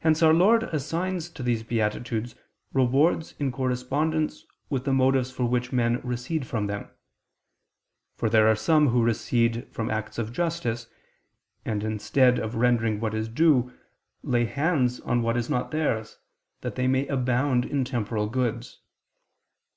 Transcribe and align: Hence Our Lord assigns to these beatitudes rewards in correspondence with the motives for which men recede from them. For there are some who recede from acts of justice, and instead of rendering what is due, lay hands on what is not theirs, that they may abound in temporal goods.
Hence 0.00 0.20
Our 0.20 0.34
Lord 0.34 0.64
assigns 0.64 1.30
to 1.30 1.44
these 1.44 1.62
beatitudes 1.62 2.34
rewards 2.72 3.36
in 3.38 3.52
correspondence 3.52 4.44
with 4.68 4.84
the 4.84 4.92
motives 4.92 5.30
for 5.30 5.44
which 5.46 5.70
men 5.72 6.00
recede 6.02 6.44
from 6.44 6.66
them. 6.66 6.90
For 8.16 8.28
there 8.28 8.48
are 8.48 8.56
some 8.56 8.88
who 8.88 9.04
recede 9.04 9.72
from 9.72 9.92
acts 9.92 10.18
of 10.18 10.32
justice, 10.32 10.88
and 11.64 11.84
instead 11.84 12.40
of 12.40 12.56
rendering 12.56 12.98
what 12.98 13.14
is 13.14 13.28
due, 13.28 13.72
lay 14.24 14.44
hands 14.44 14.98
on 14.98 15.22
what 15.22 15.36
is 15.36 15.48
not 15.48 15.70
theirs, 15.70 16.18
that 16.62 16.74
they 16.74 16.88
may 16.88 17.06
abound 17.06 17.64
in 17.64 17.84
temporal 17.84 18.26
goods. 18.28 18.80